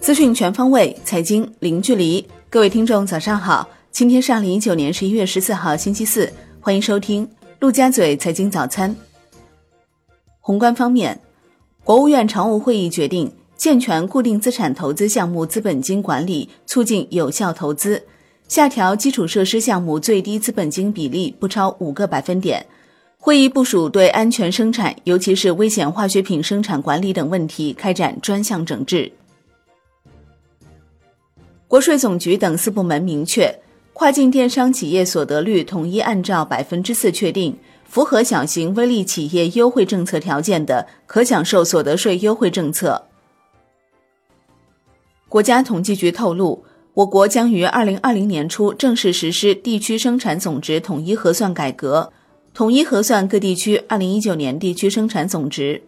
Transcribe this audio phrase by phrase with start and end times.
[0.00, 2.24] 资讯全方位，财经零距离。
[2.48, 3.68] 各位听众，早上好！
[3.90, 7.28] 今天是二零一九年十一月十四号，星期四，欢迎收听
[7.58, 8.94] 陆家嘴财经早餐。
[10.40, 11.20] 宏观方面，
[11.82, 18.04] 国务院常务会议决定健全固定资产投资项目资本金管理，促进有效投资，
[18.46, 22.64] 下调基础设施项目最低资本金比例不超五个百分点。
[23.26, 29.10] 会议部署对安全生产，尤其是危险化学品生产管理等问题开展专项整治。
[31.66, 33.58] 国税总局等四部门明确，
[33.94, 37.58] 跨境电商企业所得率统一按照百分之四确定。
[37.84, 43.08] 符合小型微利企业优惠政策条件的，可享受所得税优惠政策。
[45.28, 52.12] 国家统计局透露，我国将于二零二零年初正式实施地区生产总值统一核算改革，
[52.56, 55.82] 统一核算各地区二零一九年地区生产总值。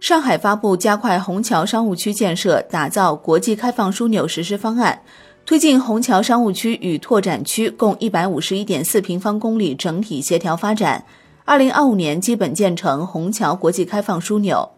[0.00, 5.02] 上海发布加快虹桥商务区建设、打造国际开放枢纽实施方案。
[5.44, 11.04] 推进虹桥商务区与拓展区共一百五十一点四平方公里整体协调发展，
[11.44, 14.70] 二零二五年基本建成虹桥国际开放枢纽。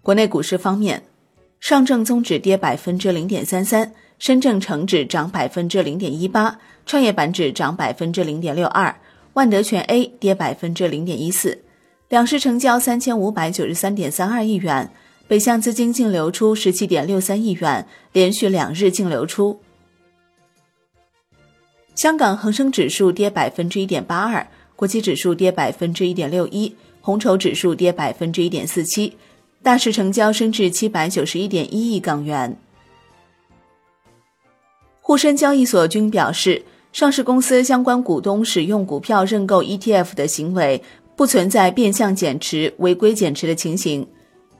[0.00, 1.02] 国内股市方面，
[1.58, 8.94] 上证综指跌百分之零点三三，深证成指涨百分之零点一八，创业板指涨百分之零点六二，
[9.34, 11.62] 万德全 A 跌百分之零点一四，
[12.08, 14.90] 两市成交三千五百九十三点三二亿元。
[15.26, 19.58] 北向资金净流出十七点六三亿元，连续两日净流出。
[21.94, 29.16] 香港恒生指数跌百分之一点八二，国际指数跌百分之一点六一，红筹指数跌百分之一点四七，
[29.62, 32.54] 大市成交升至七百九十一点一亿港元。
[35.06, 40.82] 沪深交易所均表示，上市公司相关股东使用股票认购 ETF 的行为
[41.14, 44.06] 不存在变相减持、违规减持的情形。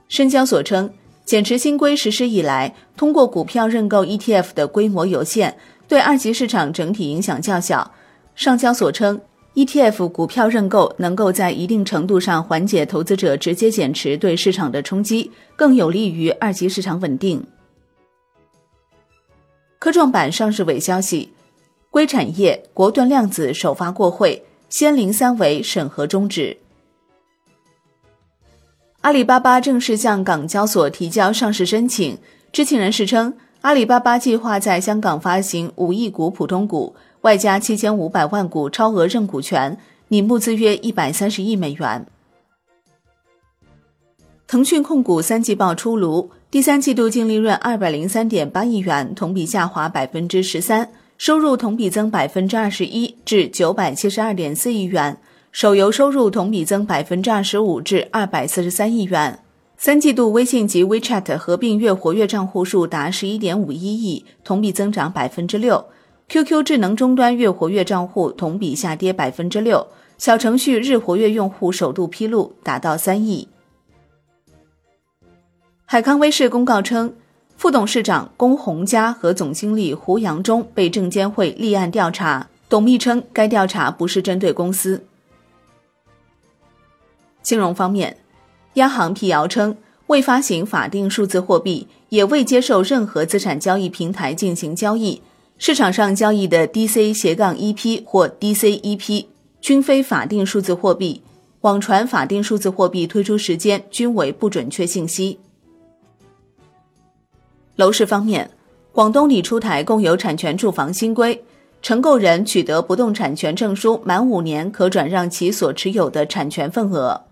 [0.06, 0.91] 深交所称，
[1.25, 5.54] 减持新规实施以来，通过股票认购 ETF 的规模有限，
[5.88, 7.91] 对二级市场整体影响较小。
[8.34, 9.19] 上交所称
[9.54, 17.43] ，ETF 股票认购能够在一定程度上缓解投资者直接减持对市场的冲击，更有利于二级市场稳定。
[19.84, 21.34] 科创板上市尾消息，
[21.91, 26.56] 硅产业、国盾量子首发过会，仙灵三维审核终止。
[29.03, 32.17] 阿里巴巴正式向港交所提交上市申请。
[32.50, 39.78] 知情人士称，阿里巴巴计划在香港发行五亿股普通股，外加七千五百万股超额认股权，
[40.09, 42.06] 拟募资约一百三十亿美元。
[44.47, 50.88] 腾讯控股三季报出炉，第三季度净利润二百零三点八亿元，同比下滑百分之十三，
[51.19, 55.19] 收入同比增百分之二十一，至九百七十二点四亿元。
[55.50, 59.41] 手游收入同比增百分之二十五至二百四十三亿元。
[59.76, 65.84] 三季度微信及 WeChat 合并月活跃账户数达十一点五一亿，同比增长百分之六。
[66.28, 69.84] QQ 智能终端月活跃账户同比下跌百分之六。
[70.16, 73.48] 小程序日活跃用户首度披露达到三亿。
[75.87, 77.15] 海康威视公告称，
[77.56, 82.49] 副董事长龚洪嘉和总经理胡杨忠被证监会立案调查。
[82.71, 85.05] 董秘称，该调查不是针对公司。
[87.43, 88.17] 金融方面，
[88.75, 95.22] 央行辟谣称，未发行法定数字货币，也未接受任何资产交易平台进行交易。
[95.59, 99.27] 市场上交易的 DC 斜杠 EP 或 DCEP
[99.61, 101.22] 均非法定数字货币，
[101.61, 105.39] 网传法定数字货币推出时间均为不准确信息。
[107.76, 108.50] 楼市方面，
[108.92, 111.42] 广东拟出台共有产权住房新规。
[111.82, 117.24] 承购人取得不动产权证书满五年，可转让其所持有的产权份额。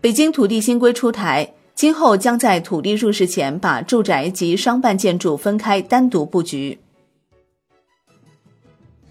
[0.00, 6.78] 北京土地新规出台，今后将在土地入市前把住宅及商办建筑分开单独布局。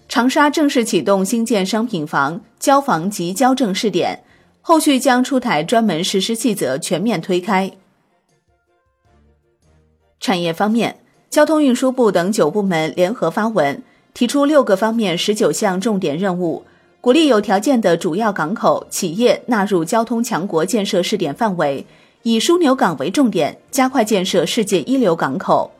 [0.08, 4.24] 长沙正式启动新建商品房交房及交证试点，
[4.60, 7.70] 后续将出台专门实施细则，全面推开。
[10.24, 10.96] 产业方面，
[11.28, 13.82] 交通运输部等九部门联合发文，
[14.14, 16.64] 提出六个方面十九项重点任务。
[17.02, 21.84] 鼓励有条件的主要港口企业纳入交通强国建设试点范围，
[22.22, 25.72] 以枢纽港为重点，加快建设世界一流港口。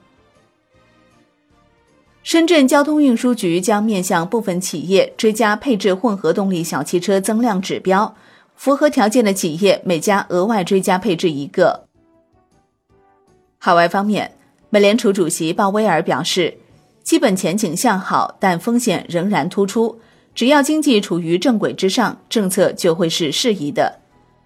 [2.23, 8.15] 深圳交通运输局将面向部分企业追加配置混合动力小汽车增量指标，
[8.55, 11.85] 符合条件的企业每家额外追加配置一个。
[13.65, 14.31] 海外方面，
[14.69, 16.59] 美联储主席鲍威尔表示，
[17.03, 19.99] 基本前景向好，但风险仍然突出。
[20.35, 24.01] 只要经济处于正轨之上，政策就会是适宜的。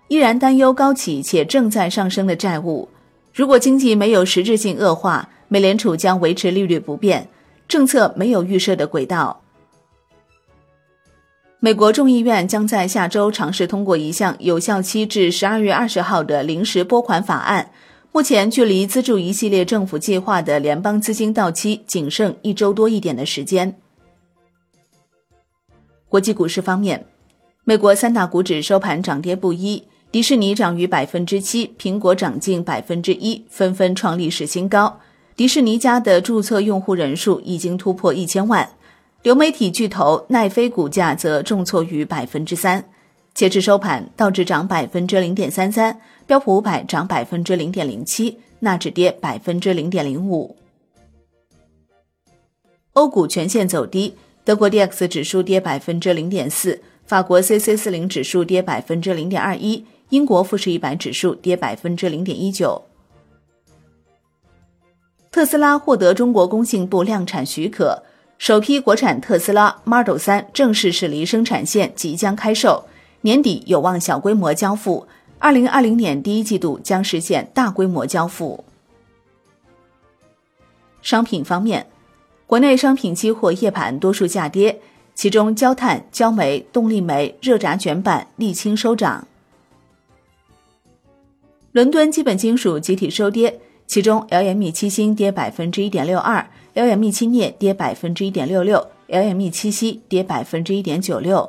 [0.06, 2.88] 依然担忧高企且正在上升的债务。
[3.34, 7.28] 如果经济没有实质性恶化，美联储将维持利率不变，
[7.66, 9.42] 政策没有预设的轨道。
[11.58, 17.68] 美国众议院将在下周尝试通过一项有效期至十二月二十号的临时拨款法案。
[18.18, 23.72] 目前距离资助一系列政府计划的联邦资金到期仅剩一周多一点的时间。
[26.08, 27.06] 国际股市方面，
[27.62, 29.84] 美国三大股指收盘涨跌不一。
[30.10, 34.98] 迪士尼涨逾百分之七，苹果涨近百分之一，纷纷创历史新高。
[35.36, 38.68] 迪士尼家的注册用户人数已经突破一千万。
[39.22, 42.84] 流媒体巨头奈飞股价则重挫逾百分之三。
[43.32, 50.54] 截至收盘，道指涨百分之零点三三，标普五百涨百分之零点零七，纳指跌百分之零点零五。
[52.92, 54.14] 欧股全线走低，
[54.44, 59.86] 德国 D X 指数跌百分之零点四，法国 C C 四零指数跌百分之零点二一。
[60.10, 62.82] 英国富时一百指数跌百分之零点一九。
[65.30, 68.02] 特斯拉获得中国工信部量产许可，
[68.36, 72.84] 首批国产特斯拉 Model 3正式驶离生产线，即将开售，
[73.22, 75.06] 年底有望小规模交付，
[75.40, 78.64] 二零二零年第一季度将实现大规模交付。
[81.00, 81.86] 商品方面，
[82.46, 84.80] 国内商品期货夜盘多数下跌，
[85.14, 89.26] 其中焦炭、焦煤、动力煤、热轧卷板、沥青收涨。
[91.72, 96.44] 伦敦基本金属集体收跌，其中 LME 七锌跌百分之一点六二
[96.74, 101.48] ，LME 七镍跌百分之一点六六，LME 七锡跌百分之一点九六。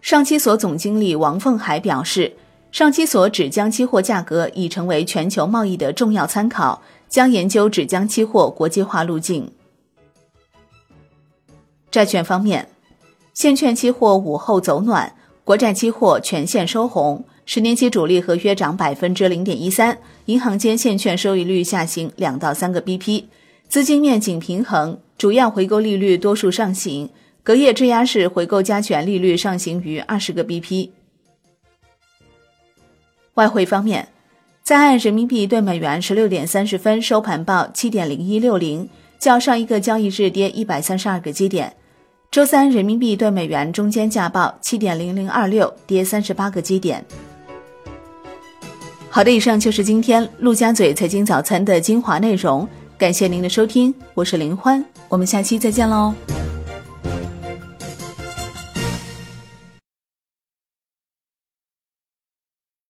[0.00, 2.32] 上期所总经理王凤海表示，
[2.72, 9.50] 上期所纸浆期货价格已成为全球贸易的重要参考，将研究纸浆期货国际化路径。
[11.90, 12.68] 债券方面，
[13.34, 15.14] 现券期货午后走暖，
[15.44, 17.24] 国债期货全线收红。
[17.44, 23.24] 十年期主力合约涨百分之零点一三，银行间现券收益率下行两到三个 BP，
[23.68, 27.10] 资金面紧平衡，主要回购利率多数上行，
[27.42, 30.90] 隔夜质押式回购加权利率上行于二十个 BP。
[33.34, 34.08] 外汇方面，
[34.62, 38.88] 在岸人民币对美元十六点三十分收盘报七点零一六零，
[39.18, 41.74] 较上一个交易日跌一百三十二个基点。
[42.30, 47.04] 周三人民币对美元中间价报七点零零二六，跌三十八个基点。
[49.08, 56.14] 好的，以上就是今天陆家嘴财经早餐的精华内容，感谢您的收听，我是林欢，我们下期再见喽。